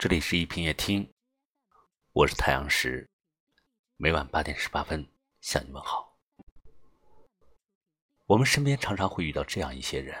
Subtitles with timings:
[0.00, 1.06] 这里是一品夜听，
[2.12, 3.06] 我是太阳石，
[3.98, 5.06] 每晚八点十八分
[5.42, 6.16] 向你们好。
[8.24, 10.18] 我们身边常常会遇到这样一些人，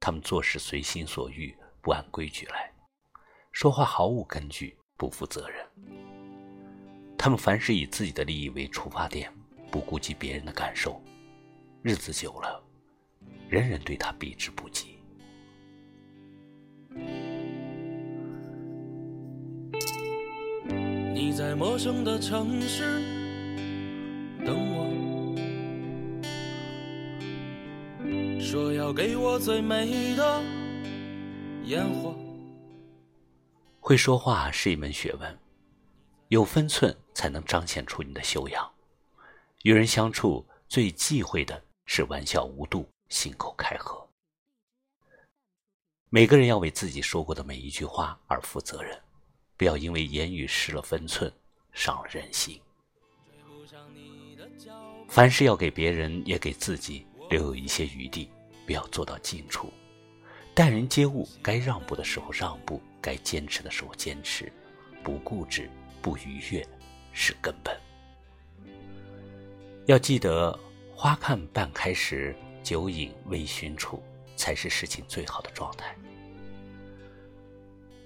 [0.00, 2.74] 他们做事随心所欲，不按规矩来，
[3.52, 5.64] 说话毫无根据，不负责任。
[7.16, 9.32] 他们凡是以自己的利益为出发点，
[9.70, 11.00] 不顾及别人的感受，
[11.84, 12.60] 日子久了，
[13.48, 14.99] 人人对他避之不及。
[21.50, 23.02] 在陌生的城市
[24.46, 24.86] 等我，
[28.40, 30.40] 说要给我最美的
[31.64, 32.14] 烟火。
[33.80, 35.38] 会说话是一门学问，
[36.28, 38.72] 有分寸才能彰显出你的修养。
[39.64, 44.08] 与人相处最忌讳的是玩笑无度、信口开河。
[46.10, 48.96] 每个人要为自己说过的每一句话而负责任。
[49.56, 51.30] 不要因为言语失了分寸，
[51.72, 52.60] 伤了人心。
[55.08, 58.30] 凡事要给别人，也给自己留有一些余地，
[58.66, 59.72] 不要做到尽处。
[60.54, 64.52] 待人接物，该让步的时候让步，该坚持的时候坚持，
[65.02, 65.70] 不固执，
[66.02, 66.66] 不逾越，
[67.12, 67.78] 是根本。
[69.86, 70.58] 要记得，
[70.94, 74.02] 花看半开时，酒饮微醺处，
[74.36, 75.94] 才是事情最好的状态。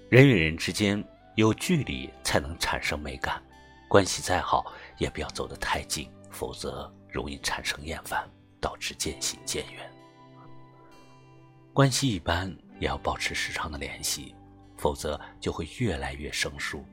[0.09, 1.03] 人与人之间。
[1.35, 3.43] 有距离才能产生美感，
[3.87, 9.89] 关系再好也不要走得太近，否则容易产生厌烦，导致渐行渐远。
[11.73, 14.33] 关系一般也要保持时常的联系，
[14.77, 16.83] 否则就会越来越生疏，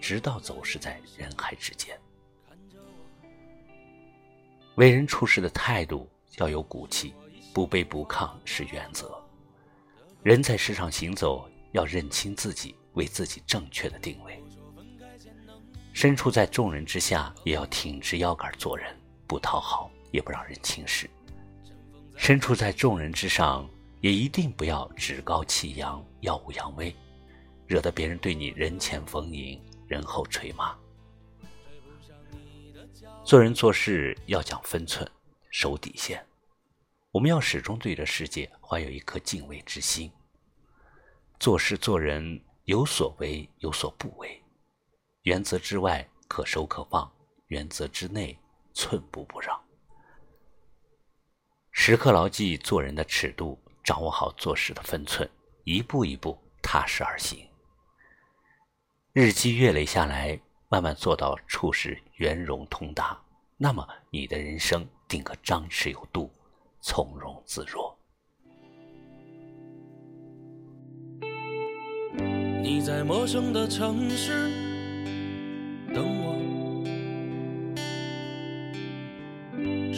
[0.00, 1.98] 直到走失在人海之间。
[4.76, 7.14] 为人处事的态度要有骨气，
[7.52, 9.14] 不卑不亢是原则。
[10.22, 12.76] 人在世上行走，要认清自己。
[12.94, 14.41] 为自己正确的定位，
[16.02, 18.92] 身处在众人之下，也要挺直腰杆做人，
[19.24, 21.06] 不讨好，也不让人轻视；
[22.16, 23.70] 身处在众人之上，
[24.00, 26.92] 也一定不要趾高气扬、耀武扬威，
[27.68, 30.76] 惹得别人对你人前逢迎，人后捶骂。
[33.24, 35.08] 做人做事要讲分寸，
[35.50, 36.20] 守底线。
[37.12, 40.10] 我们要始终对着世界怀有一颗敬畏之心，
[41.38, 42.42] 做事做人。
[42.64, 44.41] 有所为，有所不为，
[45.22, 47.10] 原则之外可收可放，
[47.46, 48.36] 原则之内
[48.74, 49.60] 寸步不让。
[51.70, 55.28] 时刻牢记做人的尺度，掌握好做事的分寸，
[55.64, 57.48] 一步一步踏实而行。
[59.12, 60.38] 日积月累下来，
[60.68, 63.20] 慢慢做到处事圆融通达，
[63.56, 66.30] 那么你的人生定可张弛有度，
[66.80, 67.96] 从容自若。
[72.62, 74.61] 你在陌生的城市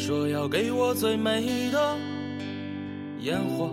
[0.07, 1.97] 说要给我最美的
[3.21, 3.71] 烟火。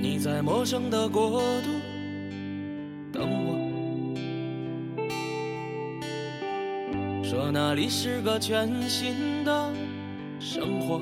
[0.00, 1.68] 你在陌生的国度
[3.12, 3.52] 等我，
[7.22, 9.70] 说那里是个全新的
[10.40, 10.98] 生活。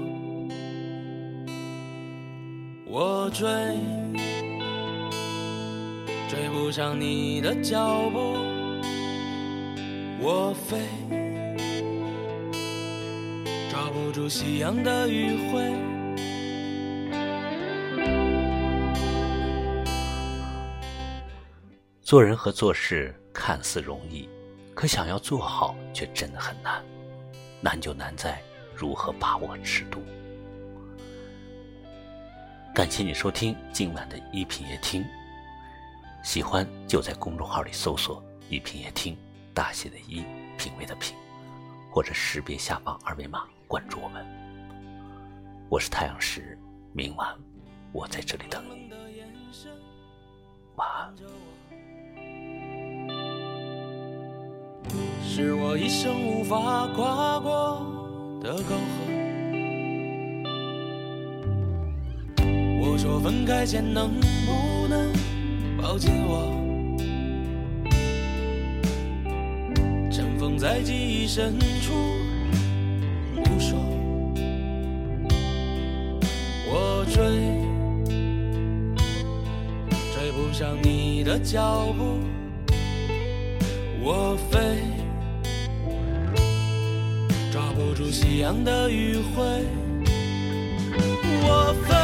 [2.84, 3.46] 我追，
[6.28, 8.34] 追不上你的脚步；
[10.20, 10.78] 我飞，
[13.74, 15.74] 抓不住夕阳的余晖。
[22.00, 24.28] 做人和做事看似容易，
[24.76, 26.84] 可想要做好，却真的很难。
[27.60, 28.40] 难就难在
[28.76, 30.00] 如何把握尺度。
[32.72, 35.04] 感谢你收听今晚的一品夜听，
[36.22, 39.18] 喜欢就在公众号里搜索“一品夜听”，
[39.52, 40.22] 大写的“一”，
[40.56, 41.16] 品味的“品”，
[41.90, 44.24] 或者识别下方二维码关注我们。
[45.68, 46.58] 我是太阳石，
[46.92, 47.28] 明晚
[47.92, 48.92] 我在这里等你，
[50.76, 51.14] 晚安。
[55.22, 57.86] 是我一生无法跨过
[58.42, 59.14] 的沟壑。
[62.96, 65.12] 说分开前能不能
[65.76, 66.48] 抱紧我？
[70.10, 71.92] 尘封在记忆深处，
[73.34, 73.78] 不说。
[76.66, 77.22] 我追，
[80.12, 82.18] 追不上你的脚步；
[84.02, 84.58] 我飞，
[87.52, 89.64] 抓不住夕阳的余晖。
[91.46, 92.03] 我飞。